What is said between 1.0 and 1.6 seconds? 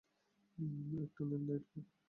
একটা নেন